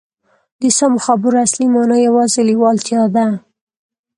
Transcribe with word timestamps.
د 0.61 0.63
سمو 0.77 0.99
خبرو 1.05 1.37
اصلي 1.45 1.67
مانا 1.73 1.97
یوازې 2.07 2.41
لېوالتیا 2.49 3.01
ده 3.15 3.25